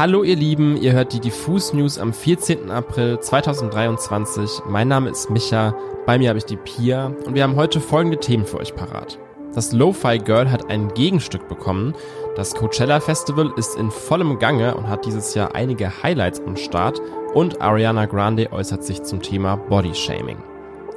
[0.00, 2.70] Hallo ihr Lieben, ihr hört die Diffus News am 14.
[2.70, 4.62] April 2023.
[4.66, 5.76] Mein Name ist Micha,
[6.06, 9.18] bei mir habe ich die Pia und wir haben heute folgende Themen für euch parat.
[9.54, 11.92] Das Lo-Fi Girl hat ein Gegenstück bekommen.
[12.34, 16.98] Das Coachella Festival ist in vollem Gange und hat dieses Jahr einige Highlights am Start.
[17.34, 20.38] Und Ariana Grande äußert sich zum Thema Body Shaming.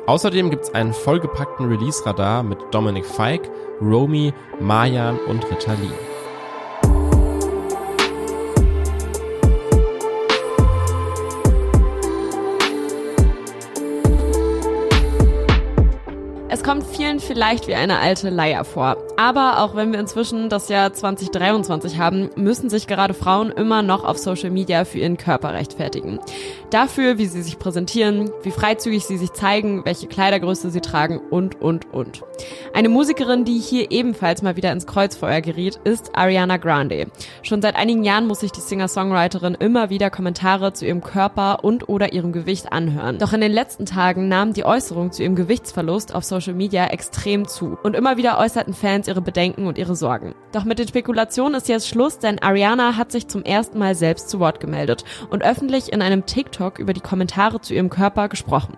[0.08, 3.52] Außerdem gibt's einen vollgepackten Release-Radar mit Dominic Fike,
[3.82, 5.92] Romy, Mayan und Ritalin.
[16.64, 18.96] Es kommt vielen vielleicht wie eine alte Leier vor.
[19.18, 24.06] Aber auch wenn wir inzwischen das Jahr 2023 haben, müssen sich gerade Frauen immer noch
[24.06, 26.20] auf Social Media für ihren Körper rechtfertigen.
[26.70, 31.62] Dafür, wie sie sich präsentieren, wie freizügig sie sich zeigen, welche Kleidergröße sie tragen und,
[31.62, 32.24] und, und.
[32.74, 37.08] Eine Musikerin, die hier ebenfalls mal wieder ins Kreuzfeuer geriet, ist Ariana Grande.
[37.42, 41.90] Schon seit einigen Jahren muss sich die Singer-Songwriterin immer wieder Kommentare zu ihrem Körper und
[41.90, 43.20] oder ihrem Gewicht anhören.
[43.20, 46.88] Doch in den letzten Tagen nahm die Äußerung zu ihrem Gewichtsverlust auf Social Social Media
[46.88, 50.36] extrem zu und immer wieder äußerten Fans ihre Bedenken und ihre Sorgen.
[50.52, 54.30] Doch mit den Spekulationen ist jetzt Schluss, denn Ariana hat sich zum ersten Mal selbst
[54.30, 58.78] zu Wort gemeldet und öffentlich in einem TikTok über die Kommentare zu ihrem Körper gesprochen.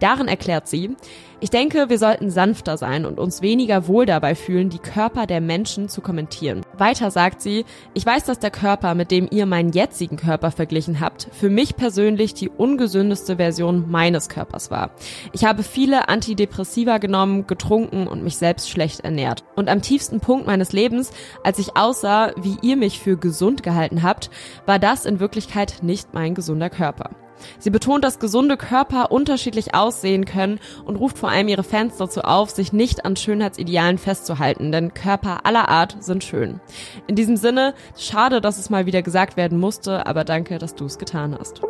[0.00, 0.96] Darin erklärt sie,
[1.40, 5.40] ich denke, wir sollten sanfter sein und uns weniger wohl dabei fühlen, die Körper der
[5.40, 6.62] Menschen zu kommentieren.
[6.80, 7.64] Weiter sagt sie,
[7.94, 11.76] ich weiß, dass der Körper, mit dem ihr meinen jetzigen Körper verglichen habt, für mich
[11.76, 14.90] persönlich die ungesündeste Version meines Körpers war.
[15.32, 19.44] Ich habe viele Antidepressiva genommen, getrunken und mich selbst schlecht ernährt.
[19.54, 21.12] Und am tiefsten Punkt meines Lebens,
[21.44, 24.30] als ich aussah, wie ihr mich für gesund gehalten habt,
[24.66, 27.10] war das in Wirklichkeit nicht mein gesunder Körper.
[27.58, 32.22] Sie betont, dass gesunde Körper unterschiedlich aussehen können und ruft vor allem ihre Fans dazu
[32.22, 36.60] auf, sich nicht an Schönheitsidealen festzuhalten, denn Körper aller Art sind schön.
[37.06, 40.84] In diesem Sinne, schade, dass es mal wieder gesagt werden musste, aber danke, dass du
[40.84, 41.60] es getan hast.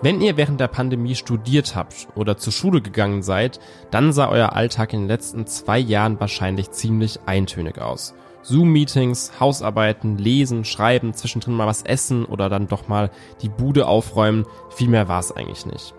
[0.00, 3.58] Wenn ihr während der Pandemie studiert habt oder zur Schule gegangen seid,
[3.90, 8.14] dann sah euer Alltag in den letzten zwei Jahren wahrscheinlich ziemlich eintönig aus.
[8.42, 13.10] Zoom-Meetings, Hausarbeiten, Lesen, Schreiben, zwischendrin mal was essen oder dann doch mal
[13.42, 14.46] die Bude aufräumen.
[14.70, 15.94] Viel mehr war es eigentlich nicht.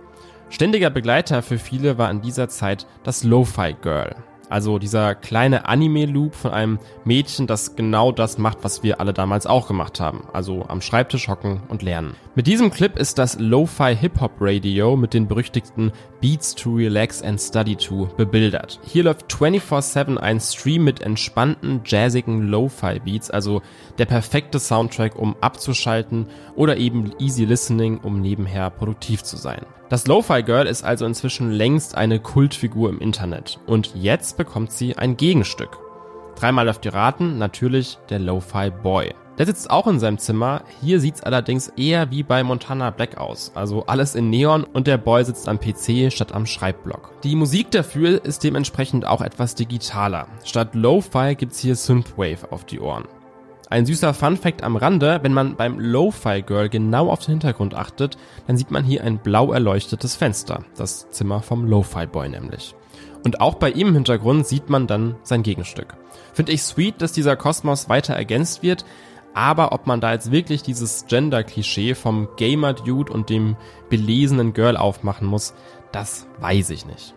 [0.50, 4.16] Ständiger Begleiter für viele war in dieser Zeit das Lo-Fi Girl.
[4.50, 9.46] Also dieser kleine Anime-Loop von einem Mädchen, das genau das macht, was wir alle damals
[9.46, 10.28] auch gemacht haben.
[10.34, 12.16] Also am Schreibtisch hocken und lernen.
[12.36, 17.40] Mit diesem Clip ist das Lo-Fi Hip-Hop Radio mit den berüchtigten Beats to Relax and
[17.40, 18.80] Study to bebildert.
[18.84, 23.62] Hier läuft 24-7 ein Stream mit entspannten, jazzigen Lo-Fi Beats, also
[23.98, 29.66] der perfekte Soundtrack, um abzuschalten oder eben easy listening, um nebenher produktiv zu sein.
[29.90, 34.96] Das Lo-Fi Girl ist also inzwischen längst eine Kultfigur im Internet und jetzt bekommt sie
[34.96, 35.80] ein Gegenstück.
[36.36, 39.16] Dreimal läuft die Raten, natürlich der Lo-Fi Boy.
[39.40, 43.52] Der sitzt auch in seinem Zimmer, hier sieht's allerdings eher wie bei Montana Black aus,
[43.56, 47.12] also alles in Neon und der Boy sitzt am PC statt am Schreibblock.
[47.24, 50.28] Die Musik dafür ist dementsprechend auch etwas digitaler.
[50.44, 53.06] Statt Lo-Fi gibt's hier Synthwave auf die Ohren.
[53.72, 58.18] Ein süßer Funfact am Rande, wenn man beim Lo-Fi Girl genau auf den Hintergrund achtet,
[58.48, 62.74] dann sieht man hier ein blau erleuchtetes Fenster, das Zimmer vom Lo-Fi Boy nämlich.
[63.24, 65.96] Und auch bei ihm im Hintergrund sieht man dann sein Gegenstück.
[66.34, 68.86] Finde ich sweet, dass dieser Kosmos weiter ergänzt wird,
[69.36, 73.56] aber ob man da jetzt wirklich dieses Gender-Klischee vom Gamer-Dude und dem
[73.90, 75.54] belesenen Girl aufmachen muss,
[75.92, 77.14] das weiß ich nicht.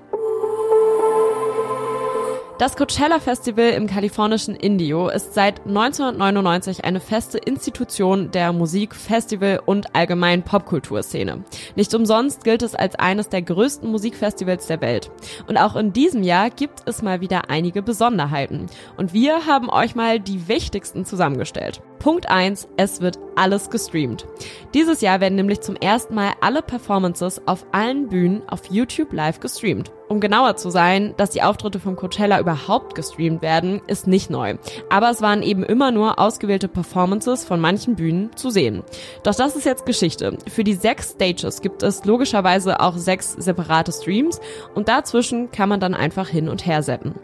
[2.63, 9.61] Das Coachella Festival im kalifornischen Indio ist seit 1999 eine feste Institution der Musik-, Festival-
[9.67, 11.43] und allgemeinen Popkulturszene.
[11.75, 15.11] Nicht umsonst gilt es als eines der größten Musikfestivals der Welt.
[15.49, 18.67] Und auch in diesem Jahr gibt es mal wieder einige Besonderheiten.
[18.97, 21.83] Und wir haben euch mal die wichtigsten zusammengestellt.
[22.03, 24.27] Punkt 1, es wird alles gestreamt.
[24.75, 29.39] Dieses Jahr werden nämlich zum ersten Mal alle Performances auf allen Bühnen auf YouTube live
[29.39, 29.93] gestreamt.
[30.09, 34.57] Um genauer zu sein, dass die Auftritte vom Coachella überhaupt gestreamt werden, ist nicht neu.
[34.91, 38.83] Aber es waren eben immer nur ausgewählte Performances von manchen Bühnen zu sehen.
[39.23, 40.37] Doch das ist jetzt Geschichte.
[40.53, 44.41] Für die sechs Stages gibt es logischerweise auch sechs separate Streams
[44.75, 47.15] und dazwischen kann man dann einfach hin und her seppen.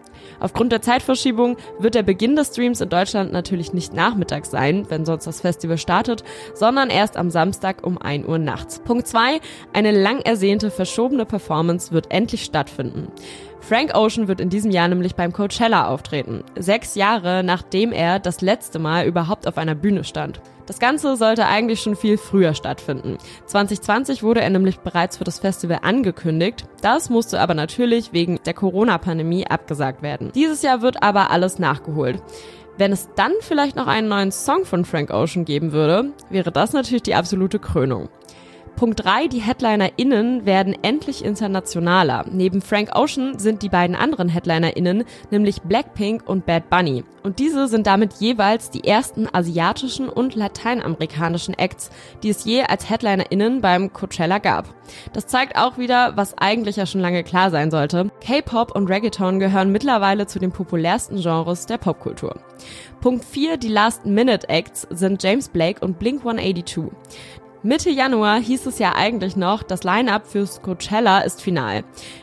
[0.40, 5.04] Aufgrund der Zeitverschiebung wird der Beginn des Streams in Deutschland natürlich nicht nachmittags sein, wenn
[5.04, 6.24] sonst das Festival startet,
[6.54, 8.80] sondern erst am Samstag um 1 Uhr nachts.
[8.80, 9.40] Punkt 2.
[9.72, 13.08] Eine lang ersehnte verschobene Performance wird endlich stattfinden.
[13.60, 16.44] Frank Ocean wird in diesem Jahr nämlich beim Coachella auftreten.
[16.58, 20.40] Sechs Jahre nachdem er das letzte Mal überhaupt auf einer Bühne stand.
[20.66, 23.16] Das Ganze sollte eigentlich schon viel früher stattfinden.
[23.46, 26.66] 2020 wurde er nämlich bereits für das Festival angekündigt.
[26.82, 30.30] Das musste aber natürlich wegen der Corona-Pandemie abgesagt werden.
[30.34, 32.22] Dieses Jahr wird aber alles nachgeholt.
[32.76, 36.74] Wenn es dann vielleicht noch einen neuen Song von Frank Ocean geben würde, wäre das
[36.74, 38.08] natürlich die absolute Krönung.
[38.78, 42.24] Punkt 3, die HeadlinerInnen werden endlich internationaler.
[42.30, 45.02] Neben Frank Ocean sind die beiden anderen HeadlinerInnen
[45.32, 47.02] nämlich Blackpink und Bad Bunny.
[47.24, 51.90] Und diese sind damit jeweils die ersten asiatischen und lateinamerikanischen Acts,
[52.22, 54.72] die es je als HeadlinerInnen beim Coachella gab.
[55.12, 58.12] Das zeigt auch wieder, was eigentlich ja schon lange klar sein sollte.
[58.20, 62.36] K-Pop und Reggaeton gehören mittlerweile zu den populärsten Genres der Popkultur.
[63.00, 66.92] Punkt 4, die Last-Minute-Acts sind James Blake und Blink 182.
[67.64, 71.82] Mitte Januar hieß es ja eigentlich noch, das Line-up fürs Coachella ist final.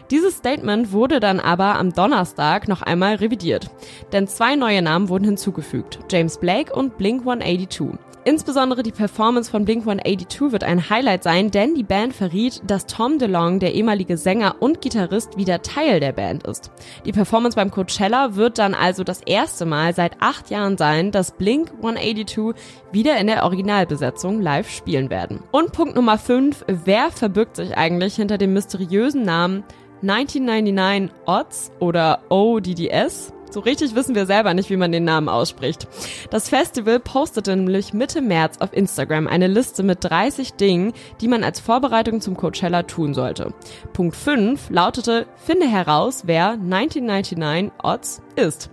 [0.10, 3.70] Dieses Statement wurde dann aber am Donnerstag noch einmal revidiert.
[4.14, 6.00] Denn zwei neue Namen wurden hinzugefügt.
[6.10, 8.00] James Blake und Blink 182.
[8.28, 13.20] Insbesondere die Performance von Blink-182 wird ein Highlight sein, denn die Band verriet, dass Tom
[13.20, 16.72] DeLong, der ehemalige Sänger und Gitarrist, wieder Teil der Band ist.
[17.06, 21.34] Die Performance beim Coachella wird dann also das erste Mal seit acht Jahren sein, dass
[21.34, 22.56] Blink-182
[22.92, 25.44] wieder in der Originalbesetzung live spielen werden.
[25.52, 29.64] Und Punkt Nummer 5, wer verbirgt sich eigentlich hinter dem mysteriösen Namen
[30.02, 33.35] 1999 Odds oder ODDS?
[33.56, 35.88] So richtig wissen wir selber nicht, wie man den Namen ausspricht.
[36.30, 40.92] Das Festival postete nämlich Mitte März auf Instagram eine Liste mit 30 Dingen,
[41.22, 43.54] die man als Vorbereitung zum Coachella tun sollte.
[43.94, 48.70] Punkt 5 lautete, finde heraus, wer 1999 Odds ist.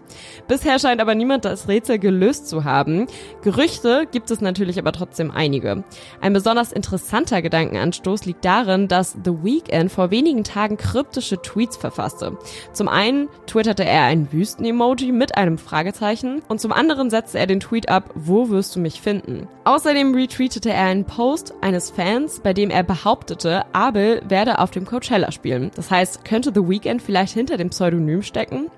[0.48, 3.06] Bisher scheint aber niemand das Rätsel gelöst zu haben.
[3.42, 5.84] Gerüchte gibt es natürlich aber trotzdem einige.
[6.20, 12.36] Ein besonders interessanter Gedankenanstoß liegt darin, dass The Weeknd vor wenigen Tagen kryptische Tweets verfasste.
[12.72, 17.60] Zum einen twitterte er ein Wüsten-Emoji mit einem Fragezeichen und zum anderen setzte er den
[17.60, 19.48] Tweet ab, wo wirst du mich finden?
[19.64, 24.84] Außerdem retweetete er einen Post eines Fans, bei dem er behauptete, Abel werde auf dem
[24.84, 25.70] Coachella spielen.
[25.74, 28.70] Das heißt, könnte The Weeknd vielleicht hinter dem Pseudonym stecken?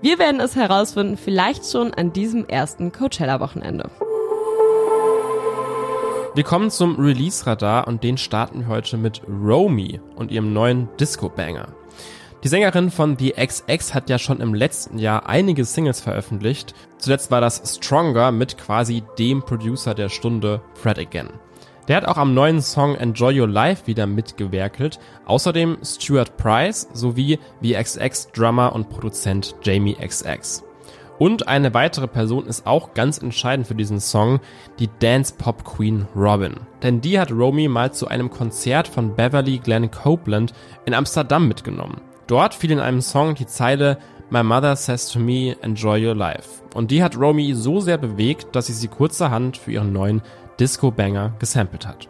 [0.00, 3.90] Wir werden es herausfinden, vielleicht schon an diesem ersten Coachella-Wochenende.
[6.34, 11.68] Wir kommen zum Release-Radar und den starten wir heute mit Romy und ihrem neuen Disco-Banger.
[12.42, 16.74] Die Sängerin von The XX hat ja schon im letzten Jahr einige Singles veröffentlicht.
[16.98, 21.28] Zuletzt war das Stronger mit quasi dem Producer der Stunde, Fred Again.
[21.88, 25.00] Der hat auch am neuen Song Enjoy Your Life wieder mitgewerkelt.
[25.26, 30.62] Außerdem Stuart Price sowie XX Drummer und Produzent Jamie XX.
[31.18, 34.40] Und eine weitere Person ist auch ganz entscheidend für diesen Song,
[34.78, 36.54] die Dance Pop Queen Robin.
[36.82, 40.52] Denn die hat Romy mal zu einem Konzert von Beverly Glenn Copeland
[40.84, 42.00] in Amsterdam mitgenommen.
[42.28, 43.98] Dort fiel in einem Song die Zeile
[44.30, 46.62] My Mother Says to Me, Enjoy Your Life.
[46.74, 50.22] Und die hat Romy so sehr bewegt, dass sie sie kurzerhand für ihren neuen
[50.58, 52.06] Disco-Banger gesampelt hat.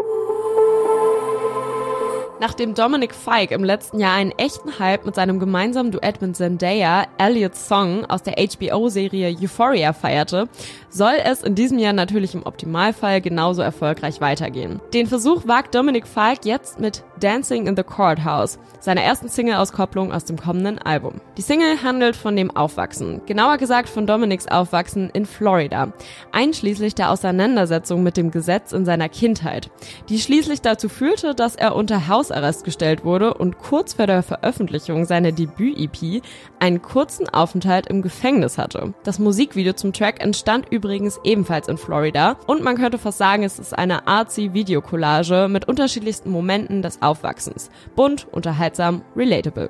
[2.43, 7.07] Nachdem Dominic Fike im letzten Jahr einen echten Hype mit seinem gemeinsamen Duett mit Zendaya,
[7.17, 10.49] Elliot's Song aus der HBO-Serie Euphoria feierte,
[10.91, 14.81] soll es in diesem Jahr natürlich im Optimalfall genauso erfolgreich weitergehen.
[14.93, 20.25] Den Versuch wagt Dominic Fike jetzt mit Dancing in the Courthouse, seiner ersten Single-Auskopplung aus
[20.25, 21.21] dem kommenden Album.
[21.39, 25.93] Die Single handelt von dem Aufwachsen, genauer gesagt von Dominics Aufwachsen in Florida,
[26.33, 29.71] einschließlich der Auseinandersetzung mit dem Gesetz in seiner Kindheit,
[30.09, 34.23] die schließlich dazu führte, dass er unter Haus Hausarrest gestellt wurde und kurz vor der
[34.23, 36.23] Veröffentlichung seiner Debüt-EP
[36.59, 38.95] einen kurzen Aufenthalt im Gefängnis hatte.
[39.05, 43.59] Das Musikvideo zum Track entstand übrigens ebenfalls in Florida und man könnte fast sagen, es
[43.59, 47.71] ist eine artsy Videocollage mit unterschiedlichsten Momenten des Aufwachsens.
[47.95, 49.69] Bunt, unterhaltsam, relatable.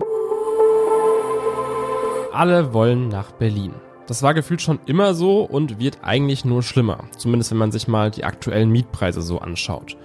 [2.33, 3.75] Alle wollen nach Berlin.
[4.07, 7.04] Das war gefühlt schon immer so und wird eigentlich nur schlimmer.
[7.16, 9.97] Zumindest wenn man sich mal die aktuellen Mietpreise so anschaut.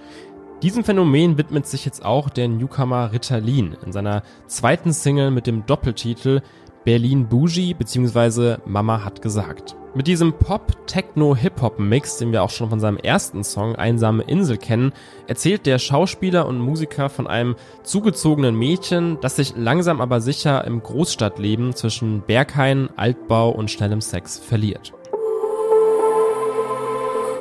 [0.62, 5.64] Diesem Phänomen widmet sich jetzt auch der Newcomer Ritalin in seiner zweiten Single mit dem
[5.66, 6.40] Doppeltitel
[6.84, 8.56] Berlin Bougie bzw.
[8.66, 9.76] Mama hat gesagt.
[9.94, 14.92] Mit diesem Pop-Techno-Hip-Hop-Mix, den wir auch schon von seinem ersten Song Einsame Insel kennen,
[15.28, 20.82] erzählt der Schauspieler und Musiker von einem zugezogenen Mädchen, das sich langsam aber sicher im
[20.82, 24.92] Großstadtleben zwischen Berghain, Altbau und schnellem Sex verliert.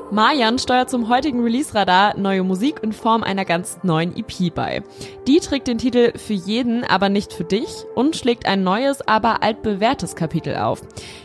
[0.09, 4.81] Marjan steuert zum heutigen Release-Radar neue Musik in Form einer ganz neuen EP bei.
[5.27, 9.43] Die trägt den Titel Für jeden, aber nicht für dich und schlägt ein neues, aber
[9.43, 10.81] altbewährtes Kapitel auf.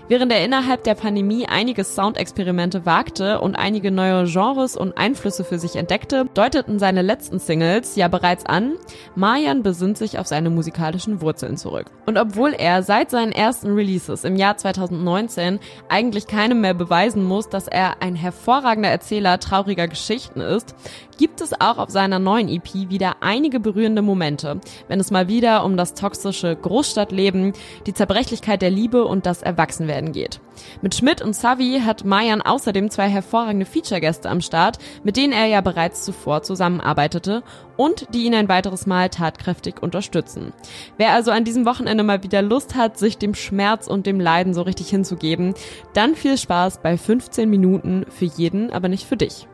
[0.08, 5.60] Während er innerhalb der Pandemie einige Soundexperimente wagte und einige neue Genres und Einflüsse für
[5.60, 8.74] sich entdeckte, deuteten seine letzten Singles ja bereits an,
[9.14, 11.86] Marjan besinnt sich auf seine musikalischen Wurzeln zurück.
[12.04, 17.48] Und obwohl er seit seinen ersten Releases im Jahr 2019 eigentlich keinem mehr beweisen muss,
[17.48, 18.16] dass er ein
[18.72, 20.74] hervorragender Erzähler trauriger Geschichten ist,
[21.18, 25.64] gibt es auch auf seiner neuen EP wieder einige berührende Momente, wenn es mal wieder
[25.64, 27.52] um das toxische Großstadtleben,
[27.86, 30.40] die Zerbrechlichkeit der Liebe und das Erwachsenwerden geht.
[30.80, 35.46] Mit Schmidt und Savi hat Mayan außerdem zwei hervorragende Feature-Gäste am Start, mit denen er
[35.46, 37.42] ja bereits zuvor zusammenarbeitete
[37.76, 40.52] und die ihn ein weiteres Mal tatkräftig unterstützen.
[40.98, 44.54] Wer also an diesem Wochenende mal wieder Lust hat, sich dem Schmerz und dem Leiden
[44.54, 45.54] so richtig hinzugeben,
[45.94, 49.48] dann viel Spaß bei 15 Minuten für jeden, aber nicht für dich.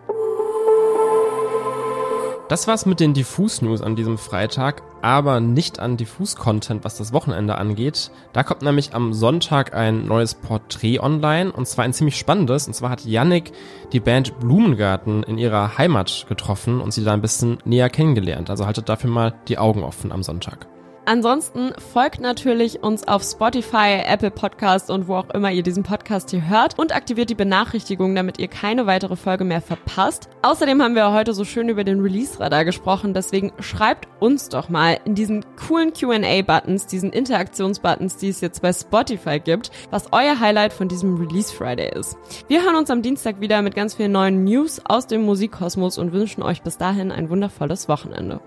[2.48, 7.56] Das war's mit den Diffus-News an diesem Freitag, aber nicht an Diffus-Content, was das Wochenende
[7.56, 8.10] angeht.
[8.32, 12.66] Da kommt nämlich am Sonntag ein neues Porträt online und zwar ein ziemlich spannendes.
[12.66, 13.52] Und zwar hat Yannick
[13.92, 18.50] die Band Blumengarten in ihrer Heimat getroffen und sie da ein bisschen näher kennengelernt.
[18.50, 20.66] Also haltet dafür mal die Augen offen am Sonntag.
[21.08, 26.28] Ansonsten folgt natürlich uns auf Spotify, Apple Podcast und wo auch immer ihr diesen Podcast
[26.28, 30.28] hier hört und aktiviert die Benachrichtigungen, damit ihr keine weitere Folge mehr verpasst.
[30.42, 35.00] Außerdem haben wir heute so schön über den Release-Radar gesprochen, deswegen schreibt uns doch mal
[35.06, 40.74] in diesen coolen Q&A-Buttons, diesen Interaktions-Buttons, die es jetzt bei Spotify gibt, was euer Highlight
[40.74, 42.18] von diesem Release Friday ist.
[42.48, 46.12] Wir hören uns am Dienstag wieder mit ganz vielen neuen News aus dem Musikkosmos und
[46.12, 48.42] wünschen euch bis dahin ein wundervolles Wochenende.